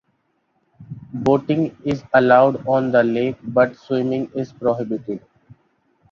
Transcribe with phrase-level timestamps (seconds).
[1.13, 5.21] Boating is allowed on the lake, but swimming is prohibited.